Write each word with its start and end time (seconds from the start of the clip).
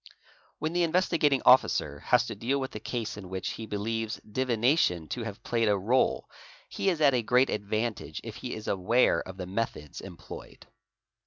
When 0.57 0.73
the 0.73 0.81
Investigating 0.81 1.43
Officer 1.45 1.99
has 1.99 2.25
to 2.25 2.33
deal 2.33 2.59
with 2.59 2.73
a 2.73 2.79
case 2.79 3.17
in 3.17 3.29
which 3.29 3.49
he 3.49 3.67
believes 3.67 4.19
divination 4.21 5.07
to 5.09 5.21
have 5.21 5.43
played 5.43 5.67
a 5.67 5.73
réle 5.73 6.23
he 6.67 6.89
is 6.89 7.01
at 7.01 7.13
a 7.13 7.21
great 7.21 7.51
advantage 7.51 8.19
if 8.23 8.37
he 8.37 8.55
is 8.55 8.67
aware 8.67 9.19
of 9.21 9.37
the 9.37 9.45
methods 9.45 10.01
employed. 10.01 10.65